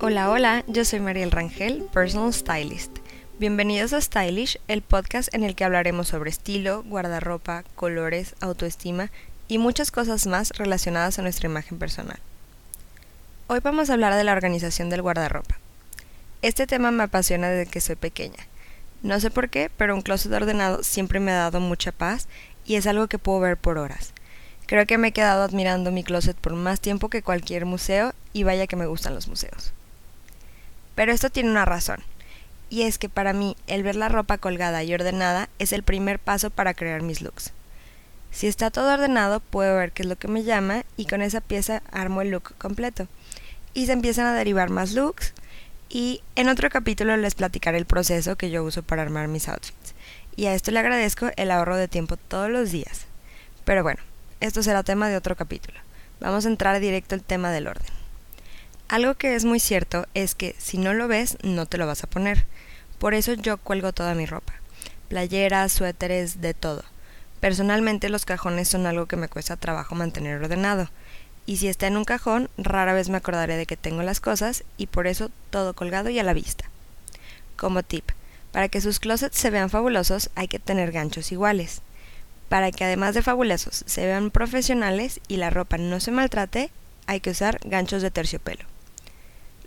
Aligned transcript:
Hola, 0.00 0.30
hola, 0.30 0.62
yo 0.68 0.84
soy 0.84 1.00
Mariel 1.00 1.32
Rangel, 1.32 1.82
Personal 1.92 2.32
Stylist. 2.32 2.98
Bienvenidos 3.40 3.92
a 3.92 4.00
Stylish, 4.00 4.60
el 4.68 4.80
podcast 4.80 5.28
en 5.34 5.42
el 5.42 5.56
que 5.56 5.64
hablaremos 5.64 6.06
sobre 6.06 6.30
estilo, 6.30 6.84
guardarropa, 6.84 7.64
colores, 7.74 8.36
autoestima 8.38 9.10
y 9.48 9.58
muchas 9.58 9.90
cosas 9.90 10.28
más 10.28 10.50
relacionadas 10.50 11.18
a 11.18 11.22
nuestra 11.22 11.48
imagen 11.48 11.80
personal. 11.80 12.20
Hoy 13.48 13.58
vamos 13.58 13.90
a 13.90 13.94
hablar 13.94 14.14
de 14.14 14.22
la 14.22 14.34
organización 14.34 14.88
del 14.88 15.02
guardarropa. 15.02 15.58
Este 16.42 16.68
tema 16.68 16.92
me 16.92 17.02
apasiona 17.02 17.48
desde 17.48 17.68
que 17.68 17.80
soy 17.80 17.96
pequeña. 17.96 18.46
No 19.02 19.18
sé 19.18 19.32
por 19.32 19.48
qué, 19.48 19.68
pero 19.76 19.96
un 19.96 20.02
closet 20.02 20.32
ordenado 20.32 20.84
siempre 20.84 21.18
me 21.18 21.32
ha 21.32 21.38
dado 21.38 21.58
mucha 21.58 21.90
paz 21.90 22.28
y 22.64 22.76
es 22.76 22.86
algo 22.86 23.08
que 23.08 23.18
puedo 23.18 23.40
ver 23.40 23.56
por 23.56 23.78
horas. 23.78 24.12
Creo 24.66 24.86
que 24.86 24.96
me 24.96 25.08
he 25.08 25.12
quedado 25.12 25.42
admirando 25.42 25.90
mi 25.90 26.04
closet 26.04 26.36
por 26.36 26.52
más 26.52 26.78
tiempo 26.78 27.08
que 27.08 27.22
cualquier 27.22 27.64
museo 27.66 28.12
y 28.32 28.44
vaya 28.44 28.68
que 28.68 28.76
me 28.76 28.86
gustan 28.86 29.16
los 29.16 29.26
museos. 29.26 29.72
Pero 30.98 31.12
esto 31.12 31.30
tiene 31.30 31.52
una 31.52 31.64
razón, 31.64 32.00
y 32.70 32.82
es 32.82 32.98
que 32.98 33.08
para 33.08 33.32
mí 33.32 33.56
el 33.68 33.84
ver 33.84 33.94
la 33.94 34.08
ropa 34.08 34.36
colgada 34.36 34.82
y 34.82 34.92
ordenada 34.92 35.48
es 35.60 35.72
el 35.72 35.84
primer 35.84 36.18
paso 36.18 36.50
para 36.50 36.74
crear 36.74 37.02
mis 37.02 37.22
looks. 37.22 37.52
Si 38.32 38.48
está 38.48 38.72
todo 38.72 38.94
ordenado, 38.94 39.38
puedo 39.38 39.76
ver 39.76 39.92
qué 39.92 40.02
es 40.02 40.08
lo 40.08 40.16
que 40.16 40.26
me 40.26 40.42
llama 40.42 40.82
y 40.96 41.06
con 41.06 41.22
esa 41.22 41.40
pieza 41.40 41.84
armo 41.92 42.20
el 42.20 42.30
look 42.30 42.56
completo. 42.58 43.06
Y 43.74 43.86
se 43.86 43.92
empiezan 43.92 44.26
a 44.26 44.34
derivar 44.34 44.70
más 44.70 44.90
looks 44.90 45.34
y 45.88 46.20
en 46.34 46.48
otro 46.48 46.68
capítulo 46.68 47.16
les 47.16 47.36
platicaré 47.36 47.78
el 47.78 47.86
proceso 47.86 48.34
que 48.34 48.50
yo 48.50 48.64
uso 48.64 48.82
para 48.82 49.02
armar 49.02 49.28
mis 49.28 49.48
outfits. 49.48 49.94
Y 50.34 50.46
a 50.46 50.54
esto 50.54 50.72
le 50.72 50.80
agradezco 50.80 51.30
el 51.36 51.52
ahorro 51.52 51.76
de 51.76 51.86
tiempo 51.86 52.16
todos 52.16 52.50
los 52.50 52.72
días. 52.72 53.06
Pero 53.64 53.84
bueno, 53.84 54.02
esto 54.40 54.64
será 54.64 54.82
tema 54.82 55.08
de 55.08 55.16
otro 55.16 55.36
capítulo. 55.36 55.78
Vamos 56.18 56.44
a 56.44 56.48
entrar 56.48 56.80
directo 56.80 57.14
al 57.14 57.22
tema 57.22 57.52
del 57.52 57.68
orden. 57.68 57.97
Algo 58.88 59.16
que 59.16 59.34
es 59.34 59.44
muy 59.44 59.60
cierto 59.60 60.06
es 60.14 60.34
que 60.34 60.56
si 60.56 60.78
no 60.78 60.94
lo 60.94 61.08
ves, 61.08 61.36
no 61.42 61.66
te 61.66 61.76
lo 61.76 61.86
vas 61.86 62.04
a 62.04 62.06
poner. 62.06 62.46
Por 62.98 63.12
eso 63.12 63.34
yo 63.34 63.58
cuelgo 63.58 63.92
toda 63.92 64.14
mi 64.14 64.24
ropa. 64.24 64.54
Playeras, 65.08 65.72
suéteres, 65.72 66.40
de 66.40 66.54
todo. 66.54 66.82
Personalmente 67.38 68.08
los 68.08 68.24
cajones 68.24 68.66
son 68.68 68.86
algo 68.86 69.04
que 69.04 69.16
me 69.16 69.28
cuesta 69.28 69.56
trabajo 69.56 69.94
mantener 69.94 70.42
ordenado. 70.42 70.88
Y 71.44 71.58
si 71.58 71.68
está 71.68 71.86
en 71.86 71.98
un 71.98 72.06
cajón, 72.06 72.48
rara 72.56 72.94
vez 72.94 73.10
me 73.10 73.18
acordaré 73.18 73.58
de 73.58 73.66
que 73.66 73.76
tengo 73.76 74.02
las 74.02 74.20
cosas 74.20 74.64
y 74.78 74.86
por 74.86 75.06
eso 75.06 75.30
todo 75.50 75.74
colgado 75.74 76.08
y 76.08 76.18
a 76.18 76.24
la 76.24 76.32
vista. 76.32 76.64
Como 77.58 77.82
tip, 77.82 78.10
para 78.52 78.70
que 78.70 78.80
sus 78.80 79.00
closets 79.00 79.36
se 79.36 79.50
vean 79.50 79.68
fabulosos 79.68 80.30
hay 80.34 80.48
que 80.48 80.60
tener 80.60 80.92
ganchos 80.92 81.30
iguales. 81.30 81.82
Para 82.48 82.72
que 82.72 82.84
además 82.84 83.14
de 83.14 83.20
fabulosos 83.20 83.84
se 83.84 84.06
vean 84.06 84.30
profesionales 84.30 85.20
y 85.28 85.36
la 85.36 85.50
ropa 85.50 85.76
no 85.76 86.00
se 86.00 86.10
maltrate, 86.10 86.70
hay 87.06 87.20
que 87.20 87.30
usar 87.30 87.60
ganchos 87.64 88.00
de 88.00 88.10
terciopelo. 88.10 88.64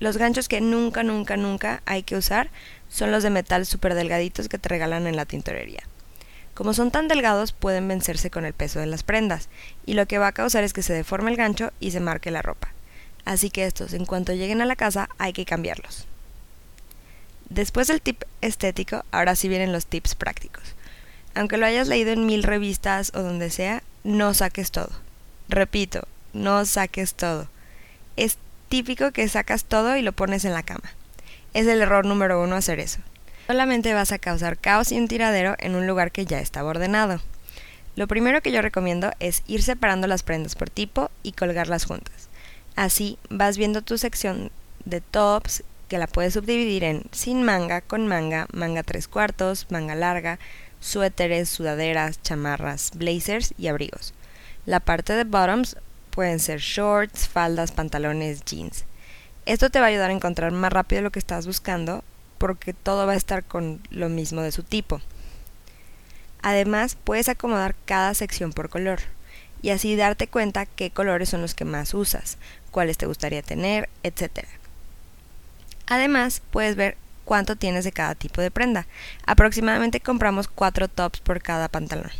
Los 0.01 0.17
ganchos 0.17 0.49
que 0.49 0.61
nunca, 0.61 1.03
nunca, 1.03 1.37
nunca 1.37 1.83
hay 1.85 2.01
que 2.01 2.15
usar 2.15 2.49
son 2.89 3.11
los 3.11 3.21
de 3.21 3.29
metal 3.29 3.67
súper 3.67 3.93
delgaditos 3.93 4.49
que 4.49 4.57
te 4.57 4.67
regalan 4.67 5.05
en 5.05 5.15
la 5.15 5.25
tintorería. 5.25 5.83
Como 6.55 6.73
son 6.73 6.89
tan 6.89 7.07
delgados 7.07 7.51
pueden 7.51 7.87
vencerse 7.87 8.31
con 8.31 8.43
el 8.43 8.53
peso 8.53 8.79
de 8.79 8.87
las 8.87 9.03
prendas, 9.03 9.47
y 9.85 9.93
lo 9.93 10.07
que 10.07 10.17
va 10.17 10.25
a 10.25 10.31
causar 10.31 10.63
es 10.63 10.73
que 10.73 10.81
se 10.81 10.93
deforme 10.93 11.29
el 11.29 11.37
gancho 11.37 11.71
y 11.79 11.91
se 11.91 11.99
marque 11.99 12.31
la 12.31 12.41
ropa. 12.41 12.69
Así 13.25 13.51
que 13.51 13.67
estos, 13.67 13.93
en 13.93 14.05
cuanto 14.05 14.33
lleguen 14.33 14.61
a 14.61 14.65
la 14.65 14.75
casa, 14.75 15.07
hay 15.19 15.33
que 15.33 15.45
cambiarlos. 15.45 16.07
Después 17.49 17.87
del 17.87 18.01
tip 18.01 18.23
estético, 18.41 19.05
ahora 19.11 19.35
sí 19.35 19.49
vienen 19.49 19.71
los 19.71 19.85
tips 19.85 20.15
prácticos. 20.15 20.63
Aunque 21.35 21.57
lo 21.57 21.67
hayas 21.67 21.87
leído 21.87 22.11
en 22.11 22.25
mil 22.25 22.41
revistas 22.41 23.11
o 23.13 23.21
donde 23.21 23.51
sea, 23.51 23.83
no 24.03 24.33
saques 24.33 24.71
todo. 24.71 24.89
Repito, 25.47 26.07
no 26.33 26.65
saques 26.65 27.13
todo. 27.13 27.47
Típico 28.71 29.11
que 29.11 29.27
sacas 29.27 29.65
todo 29.65 29.97
y 29.97 30.01
lo 30.01 30.13
pones 30.13 30.45
en 30.45 30.53
la 30.53 30.63
cama. 30.63 30.93
Es 31.53 31.67
el 31.67 31.81
error 31.81 32.05
número 32.05 32.41
uno 32.41 32.55
hacer 32.55 32.79
eso. 32.79 32.99
Solamente 33.47 33.93
vas 33.93 34.13
a 34.13 34.17
causar 34.17 34.57
caos 34.57 34.93
y 34.93 34.97
un 34.97 35.09
tiradero 35.09 35.57
en 35.59 35.75
un 35.75 35.87
lugar 35.87 36.13
que 36.13 36.25
ya 36.25 36.39
estaba 36.39 36.69
ordenado. 36.69 37.19
Lo 37.97 38.07
primero 38.07 38.41
que 38.41 38.53
yo 38.53 38.61
recomiendo 38.61 39.11
es 39.19 39.43
ir 39.45 39.61
separando 39.61 40.07
las 40.07 40.23
prendas 40.23 40.55
por 40.55 40.69
tipo 40.69 41.11
y 41.21 41.33
colgarlas 41.33 41.83
juntas. 41.83 42.29
Así 42.77 43.19
vas 43.29 43.57
viendo 43.57 43.81
tu 43.81 43.97
sección 43.97 44.51
de 44.85 45.01
tops 45.01 45.65
que 45.89 45.97
la 45.97 46.07
puedes 46.07 46.35
subdividir 46.35 46.85
en 46.85 47.03
sin 47.11 47.43
manga, 47.43 47.81
con 47.81 48.07
manga, 48.07 48.47
manga 48.53 48.83
tres 48.83 49.09
cuartos, 49.09 49.67
manga 49.69 49.95
larga, 49.95 50.39
suéteres, 50.79 51.49
sudaderas, 51.49 52.21
chamarras, 52.21 52.91
blazers 52.95 53.53
y 53.57 53.67
abrigos. 53.67 54.13
La 54.65 54.79
parte 54.79 55.11
de 55.11 55.25
bottoms 55.25 55.75
pueden 56.11 56.39
ser 56.39 56.59
shorts, 56.59 57.27
faldas, 57.27 57.71
pantalones, 57.71 58.45
jeans. 58.45 58.85
Esto 59.45 59.69
te 59.69 59.79
va 59.79 59.87
a 59.87 59.89
ayudar 59.89 60.11
a 60.11 60.13
encontrar 60.13 60.51
más 60.51 60.71
rápido 60.71 61.01
lo 61.01 61.11
que 61.11 61.19
estás 61.19 61.47
buscando 61.47 62.03
porque 62.37 62.73
todo 62.73 63.07
va 63.07 63.13
a 63.13 63.17
estar 63.17 63.43
con 63.43 63.81
lo 63.89 64.09
mismo 64.09 64.41
de 64.41 64.51
su 64.51 64.63
tipo. 64.63 65.01
Además, 66.43 66.97
puedes 67.03 67.29
acomodar 67.29 67.75
cada 67.85 68.13
sección 68.13 68.51
por 68.51 68.69
color 68.69 68.99
y 69.61 69.69
así 69.69 69.95
darte 69.95 70.27
cuenta 70.27 70.65
qué 70.65 70.91
colores 70.91 71.29
son 71.29 71.41
los 71.41 71.53
que 71.53 71.65
más 71.65 71.93
usas, 71.93 72.37
cuáles 72.71 72.97
te 72.97 73.05
gustaría 73.05 73.41
tener, 73.41 73.89
etc. 74.03 74.45
Además, 75.87 76.41
puedes 76.51 76.75
ver 76.75 76.97
cuánto 77.25 77.55
tienes 77.55 77.83
de 77.83 77.91
cada 77.91 78.15
tipo 78.15 78.41
de 78.41 78.51
prenda. 78.51 78.87
Aproximadamente 79.25 79.99
compramos 79.99 80.47
4 80.47 80.87
tops 80.87 81.19
por 81.19 81.41
cada 81.41 81.69
pantalón. 81.69 82.11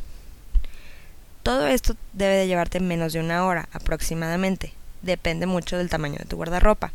Todo 1.44 1.66
esto 1.66 1.96
debe 2.14 2.36
de 2.36 2.48
llevarte 2.48 2.80
menos 2.80 3.14
de 3.14 3.20
una 3.20 3.46
hora 3.46 3.68
aproximadamente. 3.74 4.74
Depende 5.02 5.48
mucho 5.48 5.78
del 5.78 5.90
tamaño 5.90 6.20
de 6.20 6.26
tu 6.26 6.36
guardarropa. 6.36 6.92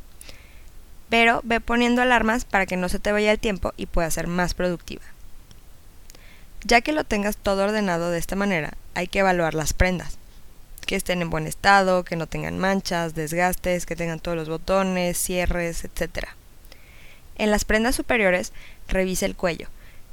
Pero 1.08 1.40
ve 1.44 1.60
poniendo 1.60 2.02
alarmas 2.02 2.44
para 2.44 2.66
que 2.66 2.76
no 2.76 2.88
se 2.88 3.00
te 3.00 3.12
vaya 3.12 3.32
el 3.32 3.40
tiempo 3.40 3.72
y 3.76 3.86
puedas 3.86 4.14
ser 4.14 4.28
más 4.28 4.54
productiva. 4.54 5.02
Ya 6.64 6.80
que 6.80 6.92
lo 6.92 7.04
tengas 7.04 7.36
todo 7.36 7.64
ordenado 7.64 8.10
de 8.10 8.18
esta 8.18 8.36
manera, 8.36 8.74
hay 8.94 9.08
que 9.08 9.20
evaluar 9.20 9.54
las 9.54 9.72
prendas. 9.72 10.18
Que 10.86 10.94
estén 10.94 11.22
en 11.22 11.30
buen 11.30 11.48
estado, 11.48 12.04
que 12.04 12.16
no 12.16 12.28
tengan 12.28 12.58
manchas, 12.58 13.14
desgastes, 13.14 13.86
que 13.86 13.96
tengan 13.96 14.20
todos 14.20 14.36
los 14.36 14.48
botones, 14.48 15.18
cierres, 15.18 15.84
etc. 15.84 16.28
En 17.36 17.50
las 17.50 17.64
prendas 17.64 17.96
superiores, 17.96 18.52
revise 18.88 19.26
el 19.26 19.36
cuello, 19.36 19.68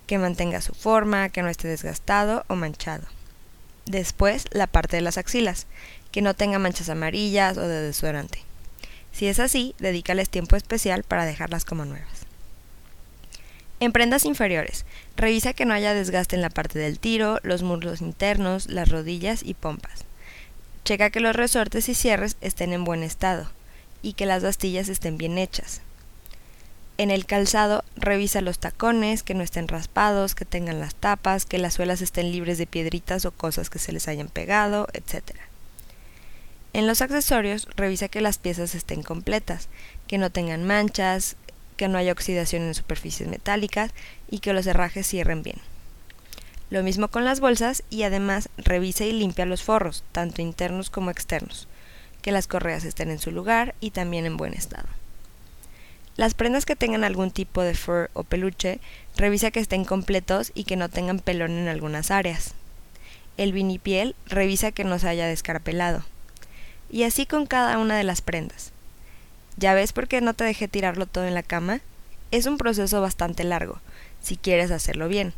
que 0.07 0.17
mantenga 0.17 0.61
su 0.61 0.73
forma, 0.73 1.29
que 1.29 1.43
no 1.43 1.49
esté 1.49 1.67
desgastado 1.67 2.43
o 2.47 2.55
manchado. 2.55 3.05
Después, 3.85 4.45
la 4.51 4.67
parte 4.67 4.95
de 4.95 5.01
las 5.01 5.17
axilas, 5.17 5.67
que 6.11 6.21
no 6.21 6.33
tenga 6.33 6.59
manchas 6.59 6.89
amarillas 6.89 7.57
o 7.57 7.67
de 7.67 7.81
desodorante. 7.81 8.39
Si 9.11 9.27
es 9.27 9.39
así, 9.39 9.75
dedícales 9.77 10.29
tiempo 10.29 10.55
especial 10.55 11.03
para 11.03 11.25
dejarlas 11.25 11.65
como 11.65 11.85
nuevas. 11.85 12.23
En 13.79 13.91
prendas 13.91 14.23
inferiores, 14.25 14.85
revisa 15.17 15.53
que 15.53 15.65
no 15.65 15.73
haya 15.73 15.93
desgaste 15.93 16.35
en 16.35 16.41
la 16.41 16.49
parte 16.49 16.79
del 16.79 16.99
tiro, 16.99 17.39
los 17.43 17.63
muslos 17.63 17.99
internos, 17.99 18.69
las 18.69 18.89
rodillas 18.89 19.43
y 19.43 19.55
pompas. 19.55 20.05
Checa 20.85 21.09
que 21.09 21.19
los 21.19 21.35
resortes 21.35 21.89
y 21.89 21.93
cierres 21.93 22.37
estén 22.41 22.73
en 22.73 22.85
buen 22.85 23.03
estado 23.03 23.49
y 24.01 24.13
que 24.13 24.25
las 24.25 24.43
bastillas 24.43 24.89
estén 24.89 25.17
bien 25.17 25.37
hechas. 25.37 25.81
En 27.03 27.11
el 27.11 27.25
calzado, 27.25 27.83
revisa 27.97 28.39
los 28.39 28.59
tacones, 28.59 29.23
que 29.23 29.33
no 29.33 29.43
estén 29.43 29.67
raspados, 29.67 30.35
que 30.35 30.45
tengan 30.45 30.79
las 30.79 30.95
tapas, 30.95 31.43
que 31.43 31.57
las 31.57 31.73
suelas 31.73 31.99
estén 31.99 32.31
libres 32.31 32.57
de 32.57 32.65
piedritas 32.65 33.25
o 33.25 33.33
cosas 33.33 33.69
que 33.69 33.77
se 33.77 33.91
les 33.91 34.07
hayan 34.07 34.29
pegado, 34.29 34.87
etc. 34.93 35.35
En 36.71 36.87
los 36.87 37.01
accesorios, 37.01 37.67
revisa 37.75 38.07
que 38.07 38.21
las 38.21 38.37
piezas 38.37 38.73
estén 38.73 39.03
completas, 39.03 39.67
que 40.07 40.17
no 40.17 40.29
tengan 40.29 40.63
manchas, 40.63 41.35
que 41.75 41.89
no 41.89 41.97
haya 41.97 42.13
oxidación 42.13 42.61
en 42.63 42.73
superficies 42.73 43.27
metálicas 43.27 43.91
y 44.29 44.39
que 44.39 44.53
los 44.53 44.65
herrajes 44.65 45.05
cierren 45.05 45.43
bien. 45.43 45.57
Lo 46.69 46.83
mismo 46.83 47.09
con 47.09 47.25
las 47.25 47.41
bolsas 47.41 47.83
y 47.89 48.03
además 48.03 48.47
revisa 48.55 49.03
y 49.03 49.11
limpia 49.11 49.45
los 49.45 49.61
forros, 49.61 50.05
tanto 50.13 50.41
internos 50.41 50.89
como 50.89 51.11
externos, 51.11 51.67
que 52.21 52.31
las 52.31 52.47
correas 52.47 52.85
estén 52.85 53.11
en 53.11 53.19
su 53.19 53.31
lugar 53.31 53.75
y 53.81 53.91
también 53.91 54.25
en 54.25 54.37
buen 54.37 54.53
estado. 54.53 54.87
Las 56.15 56.35
prendas 56.35 56.65
que 56.65 56.75
tengan 56.75 57.03
algún 57.03 57.31
tipo 57.31 57.61
de 57.61 57.73
fur 57.73 58.11
o 58.13 58.23
peluche, 58.23 58.79
revisa 59.15 59.49
que 59.49 59.59
estén 59.59 59.83
completos 59.83 60.51
y 60.53 60.63
que 60.65 60.75
no 60.75 60.89
tengan 60.89 61.19
pelón 61.19 61.51
en 61.51 61.67
algunas 61.67 62.11
áreas. 62.11 62.53
El 63.37 63.51
vinipiel, 63.51 64.15
revisa 64.27 64.71
que 64.71 64.83
no 64.83 64.99
se 64.99 65.09
haya 65.09 65.25
descarapelado. 65.25 66.03
Y 66.91 67.03
así 67.03 67.25
con 67.25 67.47
cada 67.47 67.79
una 67.79 67.97
de 67.97 68.03
las 68.03 68.21
prendas. 68.21 68.71
¿Ya 69.57 69.73
ves 69.73 69.91
por 69.93 70.07
qué 70.07 70.21
no 70.21 70.35
te 70.35 70.43
dejé 70.43 70.67
tirarlo 70.67 71.07
todo 71.07 71.25
en 71.25 71.33
la 71.33 71.41
cama? 71.41 71.81
Es 72.29 72.45
un 72.45 72.57
proceso 72.57 73.01
bastante 73.01 73.43
largo, 73.43 73.79
si 74.21 74.37
quieres 74.37 74.69
hacerlo 74.69 75.07
bien. 75.07 75.33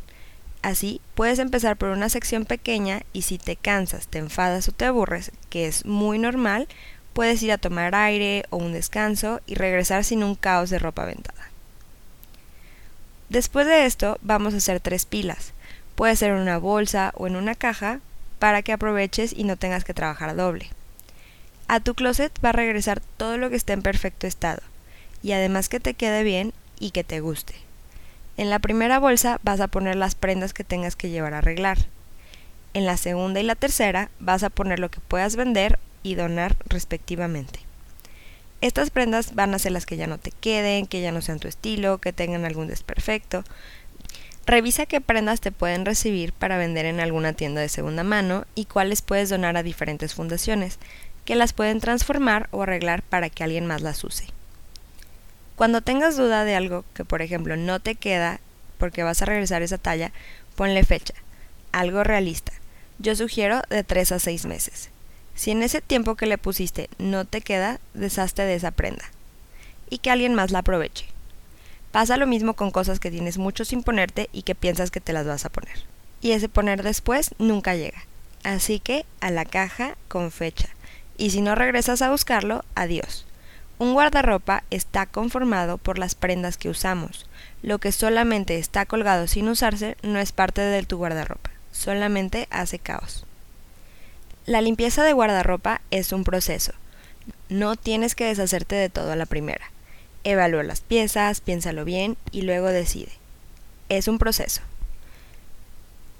Así, 0.62 1.00
puedes 1.14 1.38
empezar 1.38 1.76
por 1.76 1.90
una 1.90 2.08
sección 2.08 2.44
pequeña 2.44 3.02
y 3.12 3.22
si 3.22 3.38
te 3.38 3.56
cansas, 3.56 4.08
te 4.08 4.18
enfadas 4.18 4.68
o 4.68 4.72
te 4.72 4.84
aburres, 4.84 5.32
que 5.48 5.66
es 5.66 5.86
muy 5.86 6.18
normal, 6.18 6.66
puedes 7.16 7.42
ir 7.42 7.50
a 7.50 7.56
tomar 7.56 7.94
aire 7.94 8.44
o 8.50 8.58
un 8.58 8.74
descanso 8.74 9.40
y 9.46 9.54
regresar 9.54 10.04
sin 10.04 10.22
un 10.22 10.34
caos 10.34 10.68
de 10.68 10.78
ropa 10.78 11.04
aventada. 11.04 11.48
Después 13.30 13.66
de 13.66 13.86
esto 13.86 14.18
vamos 14.20 14.52
a 14.52 14.58
hacer 14.58 14.80
tres 14.80 15.06
pilas. 15.06 15.54
Puede 15.94 16.14
ser 16.14 16.32
en 16.32 16.42
una 16.42 16.58
bolsa 16.58 17.12
o 17.16 17.26
en 17.26 17.36
una 17.36 17.54
caja 17.54 18.00
para 18.38 18.60
que 18.60 18.74
aproveches 18.74 19.32
y 19.32 19.44
no 19.44 19.56
tengas 19.56 19.82
que 19.82 19.94
trabajar 19.94 20.36
doble. 20.36 20.68
A 21.68 21.80
tu 21.80 21.94
closet 21.94 22.38
va 22.44 22.50
a 22.50 22.52
regresar 22.52 23.00
todo 23.16 23.38
lo 23.38 23.48
que 23.48 23.56
esté 23.56 23.72
en 23.72 23.80
perfecto 23.80 24.26
estado 24.26 24.60
y 25.22 25.32
además 25.32 25.70
que 25.70 25.80
te 25.80 25.94
quede 25.94 26.22
bien 26.22 26.52
y 26.78 26.90
que 26.90 27.02
te 27.02 27.20
guste. 27.20 27.54
En 28.36 28.50
la 28.50 28.58
primera 28.58 28.98
bolsa 28.98 29.40
vas 29.42 29.60
a 29.60 29.68
poner 29.68 29.96
las 29.96 30.16
prendas 30.16 30.52
que 30.52 30.64
tengas 30.64 30.96
que 30.96 31.08
llevar 31.08 31.32
a 31.32 31.38
arreglar. 31.38 31.78
En 32.74 32.84
la 32.84 32.98
segunda 32.98 33.40
y 33.40 33.42
la 33.42 33.54
tercera 33.54 34.10
vas 34.20 34.42
a 34.42 34.50
poner 34.50 34.80
lo 34.80 34.90
que 34.90 35.00
puedas 35.00 35.36
vender 35.36 35.78
y 36.06 36.14
donar 36.14 36.56
respectivamente. 36.66 37.58
Estas 38.60 38.90
prendas 38.90 39.34
van 39.34 39.52
a 39.54 39.58
ser 39.58 39.72
las 39.72 39.86
que 39.86 39.96
ya 39.96 40.06
no 40.06 40.18
te 40.18 40.30
queden, 40.30 40.86
que 40.86 41.00
ya 41.00 41.10
no 41.10 41.20
sean 41.20 41.40
tu 41.40 41.48
estilo, 41.48 41.98
que 41.98 42.12
tengan 42.12 42.44
algún 42.44 42.68
desperfecto. 42.68 43.42
Revisa 44.46 44.86
qué 44.86 45.00
prendas 45.00 45.40
te 45.40 45.50
pueden 45.50 45.84
recibir 45.84 46.32
para 46.32 46.58
vender 46.58 46.86
en 46.86 47.00
alguna 47.00 47.32
tienda 47.32 47.60
de 47.60 47.68
segunda 47.68 48.04
mano 48.04 48.44
y 48.54 48.66
cuáles 48.66 49.02
puedes 49.02 49.30
donar 49.30 49.56
a 49.56 49.64
diferentes 49.64 50.14
fundaciones, 50.14 50.78
que 51.24 51.34
las 51.34 51.52
pueden 51.52 51.80
transformar 51.80 52.48
o 52.52 52.62
arreglar 52.62 53.02
para 53.02 53.28
que 53.28 53.42
alguien 53.42 53.66
más 53.66 53.82
las 53.82 54.04
use. 54.04 54.26
Cuando 55.56 55.80
tengas 55.80 56.16
duda 56.16 56.44
de 56.44 56.54
algo 56.54 56.84
que 56.94 57.04
por 57.04 57.20
ejemplo 57.20 57.56
no 57.56 57.80
te 57.80 57.96
queda 57.96 58.38
porque 58.78 59.02
vas 59.02 59.22
a 59.22 59.26
regresar 59.26 59.62
esa 59.62 59.78
talla, 59.78 60.12
ponle 60.54 60.84
fecha, 60.84 61.14
algo 61.72 62.04
realista. 62.04 62.52
Yo 63.00 63.16
sugiero 63.16 63.62
de 63.70 63.82
3 63.82 64.12
a 64.12 64.18
6 64.20 64.46
meses. 64.46 64.90
Si 65.36 65.50
en 65.52 65.62
ese 65.62 65.82
tiempo 65.82 66.16
que 66.16 66.26
le 66.26 66.38
pusiste 66.38 66.88
no 66.98 67.26
te 67.26 67.42
queda, 67.42 67.78
deshazte 67.94 68.42
de 68.42 68.54
esa 68.54 68.72
prenda. 68.72 69.04
Y 69.88 69.98
que 69.98 70.10
alguien 70.10 70.34
más 70.34 70.50
la 70.50 70.60
aproveche. 70.60 71.06
Pasa 71.92 72.16
lo 72.16 72.26
mismo 72.26 72.54
con 72.54 72.70
cosas 72.70 72.98
que 72.98 73.10
tienes 73.10 73.38
mucho 73.38 73.64
sin 73.64 73.82
ponerte 73.82 74.28
y 74.32 74.42
que 74.42 74.54
piensas 74.54 74.90
que 74.90 75.00
te 75.00 75.12
las 75.12 75.26
vas 75.26 75.44
a 75.44 75.50
poner. 75.50 75.84
Y 76.22 76.32
ese 76.32 76.48
poner 76.48 76.82
después 76.82 77.34
nunca 77.38 77.76
llega. 77.76 78.02
Así 78.44 78.80
que 78.80 79.04
a 79.20 79.30
la 79.30 79.44
caja 79.44 79.96
con 80.08 80.32
fecha. 80.32 80.68
Y 81.18 81.30
si 81.30 81.42
no 81.42 81.54
regresas 81.54 82.00
a 82.00 82.10
buscarlo, 82.10 82.64
adiós. 82.74 83.26
Un 83.78 83.92
guardarropa 83.92 84.62
está 84.70 85.04
conformado 85.04 85.76
por 85.76 85.98
las 85.98 86.14
prendas 86.14 86.56
que 86.56 86.70
usamos. 86.70 87.26
Lo 87.62 87.78
que 87.78 87.92
solamente 87.92 88.56
está 88.56 88.86
colgado 88.86 89.26
sin 89.26 89.48
usarse 89.48 89.98
no 90.02 90.18
es 90.18 90.32
parte 90.32 90.62
de 90.62 90.82
tu 90.84 90.96
guardarropa, 90.96 91.50
solamente 91.72 92.48
hace 92.50 92.78
caos. 92.78 93.25
La 94.46 94.60
limpieza 94.60 95.02
de 95.02 95.12
guardarropa 95.12 95.80
es 95.90 96.12
un 96.12 96.22
proceso. 96.22 96.72
No 97.48 97.74
tienes 97.74 98.14
que 98.14 98.26
deshacerte 98.26 98.76
de 98.76 98.88
todo 98.88 99.10
a 99.10 99.16
la 99.16 99.26
primera. 99.26 99.72
Evalúa 100.22 100.62
las 100.62 100.80
piezas, 100.82 101.40
piénsalo 101.40 101.84
bien 101.84 102.16
y 102.30 102.42
luego 102.42 102.68
decide. 102.68 103.10
Es 103.88 104.06
un 104.06 104.18
proceso. 104.18 104.62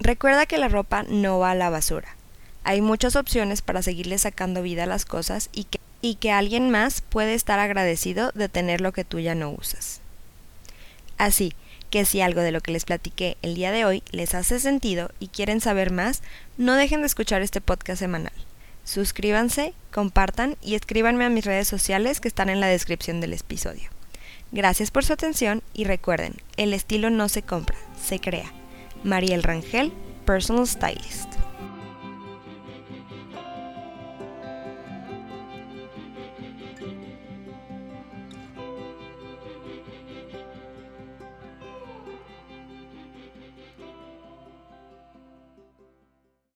Recuerda 0.01 0.45
que 0.45 0.57
la 0.57 0.67
ropa 0.67 1.03
no 1.03 1.39
va 1.39 1.51
a 1.51 1.55
la 1.55 1.69
basura. 1.69 2.17
Hay 2.65 2.81
muchas 2.81 3.15
opciones 3.15 3.61
para 3.61 3.81
seguirle 3.81 4.17
sacando 4.17 4.61
vida 4.61 4.83
a 4.83 4.87
las 4.87 5.05
cosas 5.05 5.49
y 5.53 5.63
que, 5.63 5.79
y 6.01 6.15
que 6.15 6.33
alguien 6.33 6.69
más 6.69 6.99
puede 6.99 7.33
estar 7.33 7.59
agradecido 7.59 8.33
de 8.35 8.49
tener 8.49 8.81
lo 8.81 8.91
que 8.91 9.05
tú 9.05 9.21
ya 9.21 9.35
no 9.35 9.51
usas. 9.51 10.01
Así, 11.17 11.53
que 11.89 12.05
si 12.05 12.21
algo 12.21 12.41
de 12.41 12.51
lo 12.51 12.61
que 12.61 12.71
les 12.71 12.85
platiqué 12.85 13.37
el 13.41 13.55
día 13.55 13.71
de 13.71 13.85
hoy 13.85 14.03
les 14.11 14.35
hace 14.35 14.59
sentido 14.59 15.11
y 15.19 15.27
quieren 15.27 15.61
saber 15.61 15.91
más, 15.91 16.21
no 16.57 16.73
dejen 16.75 17.01
de 17.01 17.07
escuchar 17.07 17.41
este 17.41 17.61
podcast 17.61 17.99
semanal. 17.99 18.33
Suscríbanse, 18.83 19.73
compartan 19.91 20.55
y 20.61 20.75
escríbanme 20.75 21.25
a 21.25 21.29
mis 21.29 21.45
redes 21.45 21.67
sociales 21.67 22.21
que 22.21 22.27
están 22.27 22.49
en 22.49 22.59
la 22.59 22.67
descripción 22.67 23.19
del 23.19 23.33
episodio. 23.33 23.89
Gracias 24.51 24.91
por 24.91 25.03
su 25.03 25.13
atención 25.13 25.61
y 25.73 25.83
recuerden, 25.83 26.35
el 26.55 26.73
estilo 26.73 27.09
no 27.09 27.27
se 27.27 27.41
compra, 27.41 27.77
se 28.01 28.19
crea. 28.19 28.51
Mariel 29.03 29.43
Rangel, 29.43 29.91
Personal 30.25 30.67
Stylist. 30.67 31.46